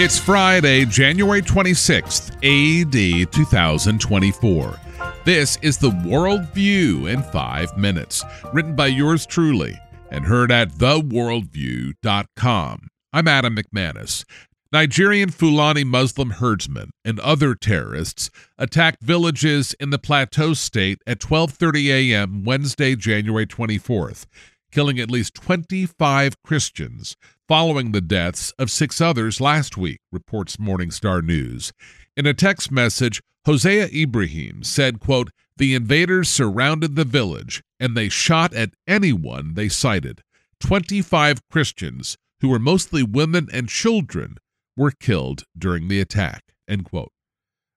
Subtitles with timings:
[0.00, 4.80] It's Friday, January 26th, AD 2024.
[5.24, 9.76] This is the World View in 5 minutes, written by yours truly
[10.12, 12.88] and heard at theworldview.com.
[13.12, 14.24] I'm Adam McManus.
[14.70, 21.88] Nigerian Fulani Muslim herdsmen and other terrorists attacked villages in the Plateau state at 12:30
[21.88, 22.44] a.m.
[22.44, 24.26] Wednesday, January 24th,
[24.70, 27.16] killing at least 25 Christians
[27.48, 31.72] following the deaths of six others last week, reports Morning Star News.
[32.16, 38.08] In a text message, Hosea Ibrahim said, quote, The invaders surrounded the village and they
[38.08, 40.22] shot at anyone they sighted.
[40.60, 44.36] 25 Christians, who were mostly women and children,
[44.76, 46.42] were killed during the attack.
[46.68, 47.12] End quote.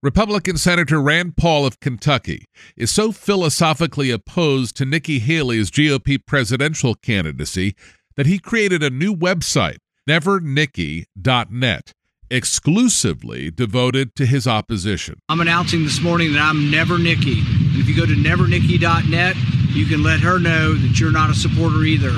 [0.00, 2.44] Republican Senator Rand Paul of Kentucky
[2.76, 7.74] is so philosophically opposed to Nikki Haley's GOP presidential candidacy
[8.14, 11.92] that he created a new website, nevernikki.net,
[12.30, 15.18] exclusively devoted to his opposition.
[15.28, 17.40] I'm announcing this morning that I'm Never Nikki.
[17.40, 19.34] And if you go to nevernikki.net,
[19.70, 22.12] you can let her know that you're not a supporter either.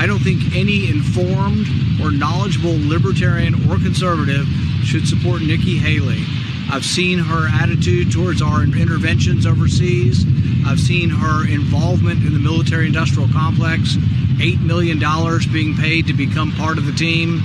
[0.00, 1.68] I don't think any informed
[2.02, 4.48] or knowledgeable libertarian or conservative
[4.82, 6.24] should support Nikki Haley.
[6.72, 10.24] I've seen her attitude towards our interventions overseas.
[10.64, 13.96] I've seen her involvement in the military industrial complex,
[14.38, 14.98] $8 million
[15.52, 17.42] being paid to become part of the team.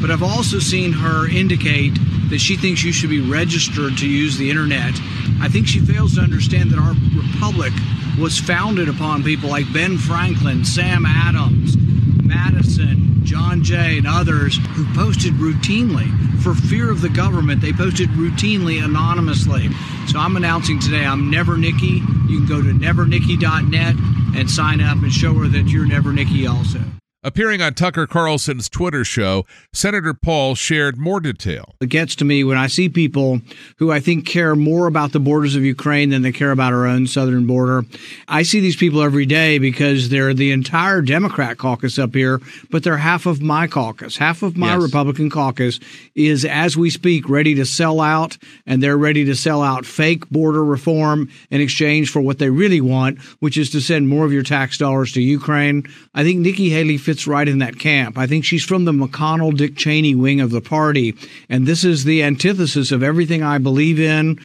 [0.00, 1.92] But I've also seen her indicate
[2.30, 4.94] that she thinks you should be registered to use the internet.
[5.40, 7.74] I think she fails to understand that our republic
[8.18, 11.76] was founded upon people like Ben Franklin, Sam Adams,
[12.44, 16.10] Madison, John Jay, and others who posted routinely
[16.42, 17.60] for fear of the government.
[17.60, 19.68] They posted routinely anonymously.
[20.08, 22.02] So I'm announcing today I'm Never Nikki.
[22.28, 23.94] You can go to nevernikki.net
[24.36, 26.80] and sign up and show her that you're Never Nikki also.
[27.24, 31.76] Appearing on Tucker Carlson's Twitter show, Senator Paul shared more detail.
[31.80, 33.40] It gets to me when I see people
[33.76, 36.84] who I think care more about the borders of Ukraine than they care about our
[36.84, 37.84] own southern border.
[38.26, 42.40] I see these people every day because they're the entire Democrat caucus up here,
[42.72, 44.16] but they're half of my caucus.
[44.16, 44.82] Half of my yes.
[44.82, 45.78] Republican caucus
[46.16, 48.36] is, as we speak, ready to sell out,
[48.66, 52.80] and they're ready to sell out fake border reform in exchange for what they really
[52.80, 55.88] want, which is to send more of your tax dollars to Ukraine.
[56.16, 58.16] I think Nikki Haley fits right in that camp.
[58.16, 61.14] I think she's from the McConnell Dick Cheney wing of the party,
[61.50, 64.42] and this is the antithesis of everything I believe in.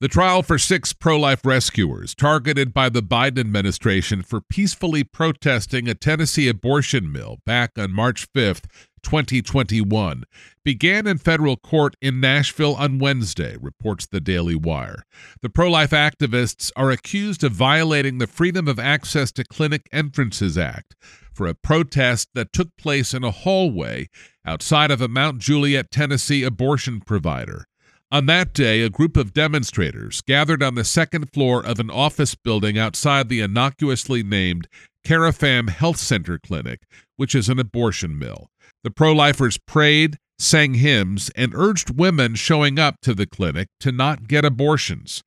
[0.00, 5.88] The trial for six pro life rescuers targeted by the Biden administration for peacefully protesting
[5.88, 8.64] a Tennessee abortion mill back on March 5th
[9.04, 10.24] 2021
[10.64, 15.04] began in federal court in Nashville on Wednesday, reports the Daily Wire.
[15.42, 20.58] The pro life activists are accused of violating the Freedom of Access to Clinic Entrances
[20.58, 20.96] Act
[21.32, 24.08] for a protest that took place in a hallway
[24.46, 27.66] outside of a Mount Juliet, Tennessee abortion provider.
[28.14, 32.36] On that day, a group of demonstrators gathered on the second floor of an office
[32.36, 34.68] building outside the innocuously named
[35.04, 36.82] Carafem Health Center Clinic,
[37.16, 38.50] which is an abortion mill.
[38.84, 43.90] The pro lifers prayed, sang hymns, and urged women showing up to the clinic to
[43.90, 45.24] not get abortions.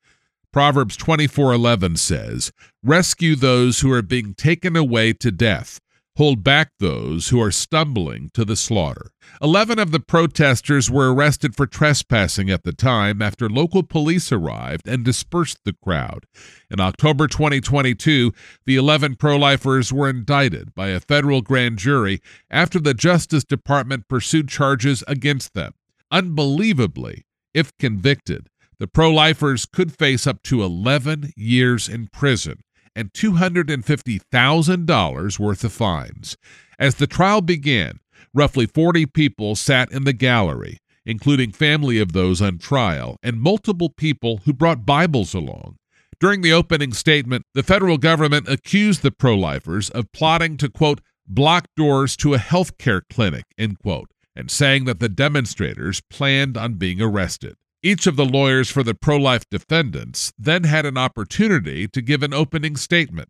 [0.54, 5.82] Proverbs 24:11 says, "Rescue those who are being taken away to death
[6.18, 9.12] hold back those who are stumbling to the slaughter.
[9.40, 14.88] Eleven of the protesters were arrested for trespassing at the time after local police arrived
[14.88, 16.26] and dispersed the crowd.
[16.72, 18.34] In October 2022,
[18.66, 22.20] the 11 pro lifers were indicted by a federal grand jury
[22.50, 25.74] after the Justice Department pursued charges against them.
[26.10, 32.64] Unbelievably, if convicted, the pro lifers could face up to 11 years in prison
[32.98, 36.36] and $250,000 worth of fines.
[36.80, 38.00] As the trial began,
[38.34, 43.90] roughly 40 people sat in the gallery, including family of those on trial and multiple
[43.90, 45.78] people who brought Bibles along.
[46.20, 51.00] During the opening statement, the federal government accused the pro lifers of plotting to, quote,
[51.28, 56.58] block doors to a health care clinic, end quote, and saying that the demonstrators planned
[56.58, 57.56] on being arrested.
[57.84, 62.24] Each of the lawyers for the pro life defendants then had an opportunity to give
[62.24, 63.30] an opening statement.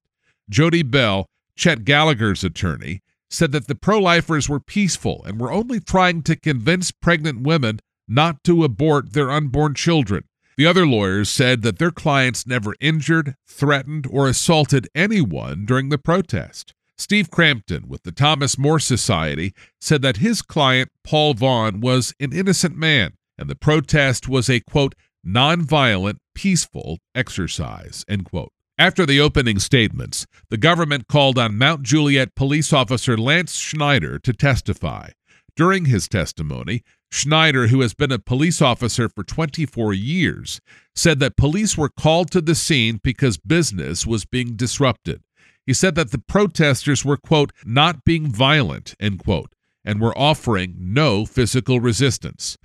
[0.50, 1.28] Jody Bell,
[1.58, 6.36] Chet Gallagher's attorney, said that the pro lifers were peaceful and were only trying to
[6.38, 10.24] convince pregnant women not to abort their unborn children.
[10.56, 15.98] The other lawyers said that their clients never injured, threatened, or assaulted anyone during the
[15.98, 16.74] protest.
[16.98, 22.32] Steve Crampton with the Thomas More Society said that his client, Paul Vaughn, was an
[22.34, 24.96] innocent man and the protest was a quote
[25.26, 28.52] nonviolent, peaceful exercise end quote.
[28.80, 34.34] After the opening statements, the government called on Mount Juliet police officer Lance Schneider to
[34.34, 35.10] testify.
[35.56, 40.62] During his testimony, Schneider, who has been a police officer for 24 years,
[40.94, 45.24] said that police were called to the scene because business was being disrupted.
[45.66, 49.54] He said that the protesters were, quote, not being violent, end quote,
[49.84, 52.58] and were offering no physical resistance.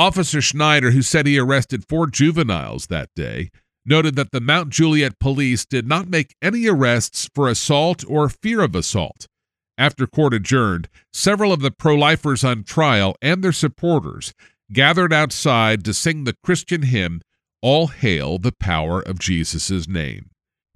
[0.00, 3.50] Officer Schneider, who said he arrested four juveniles that day,
[3.84, 8.62] noted that the Mount Juliet police did not make any arrests for assault or fear
[8.62, 9.26] of assault.
[9.76, 14.32] After court adjourned, several of the pro lifers on trial and their supporters
[14.72, 17.20] gathered outside to sing the Christian hymn,
[17.60, 20.30] All Hail the Power of Jesus' Name.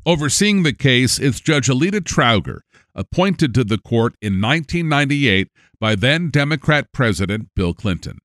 [0.04, 2.60] Overseeing the case is Judge Aleta Trauger,
[2.94, 5.48] appointed to the court in 1998
[5.80, 8.18] by then Democrat President Bill Clinton.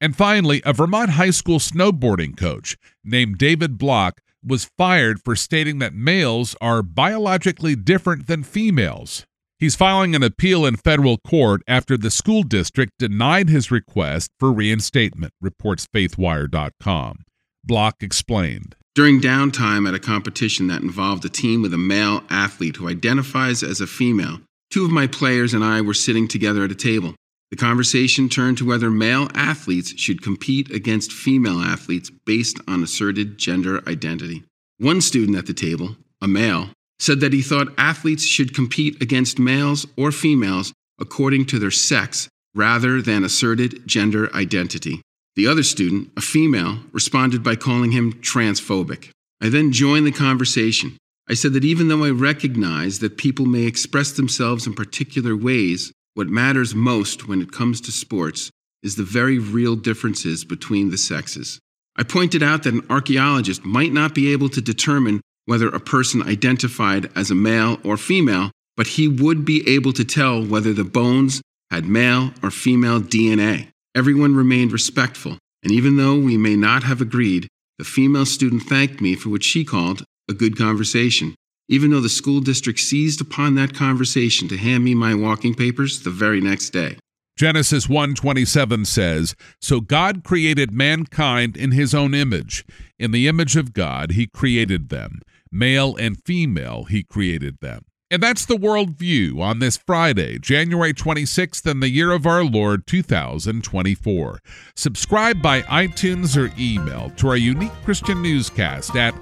[0.00, 5.78] And finally, a Vermont high school snowboarding coach named David Bloch was fired for stating
[5.78, 9.26] that males are biologically different than females.
[9.58, 14.52] He's filing an appeal in federal court after the school district denied his request for
[14.52, 17.24] reinstatement, reports faithwire.com.
[17.64, 18.76] Bloch explained.
[18.94, 23.64] During downtime at a competition that involved a team with a male athlete who identifies
[23.64, 24.40] as a female,
[24.70, 27.14] two of my players and I were sitting together at a table.
[27.50, 33.38] The conversation turned to whether male athletes should compete against female athletes based on asserted
[33.38, 34.44] gender identity.
[34.78, 39.38] One student at the table, a male, said that he thought athletes should compete against
[39.38, 45.00] males or females according to their sex rather than asserted gender identity.
[45.36, 49.10] The other student, a female, responded by calling him transphobic.
[49.40, 50.96] I then joined the conversation.
[51.30, 55.92] I said that even though I recognize that people may express themselves in particular ways,
[56.18, 58.50] what matters most when it comes to sports
[58.82, 61.60] is the very real differences between the sexes.
[61.96, 66.20] I pointed out that an archaeologist might not be able to determine whether a person
[66.20, 70.82] identified as a male or female, but he would be able to tell whether the
[70.82, 73.68] bones had male or female DNA.
[73.94, 77.46] Everyone remained respectful, and even though we may not have agreed,
[77.78, 81.36] the female student thanked me for what she called a good conversation,
[81.68, 86.00] even though the school district seized upon that conversation to hand me my walking papers
[86.00, 86.96] the very next day.
[87.36, 92.64] Genesis 1:27 says, "So God created mankind in his own image;
[92.98, 95.20] in the image of God he created them."
[95.52, 97.82] Male and female, he created them.
[98.10, 102.86] And that's the worldview on this Friday, January 26th, in the year of our Lord
[102.86, 104.42] 2024.
[104.74, 109.14] Subscribe by iTunes or email to our unique Christian newscast at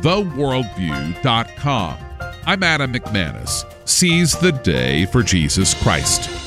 [0.00, 1.98] theworldview.com.
[2.44, 3.64] I'm Adam McManus.
[3.88, 6.41] Seize the day for Jesus Christ.